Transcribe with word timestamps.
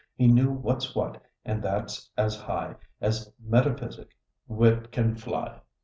He 0.15 0.25
knew 0.25 0.49
what's 0.51 0.95
what, 0.95 1.21
and 1.45 1.61
that's 1.61 2.09
as 2.17 2.35
high 2.35 2.77
As 2.99 3.31
metaphysic 3.39 4.17
wit 4.47 4.91
can 4.91 5.13
fly. 5.15 5.61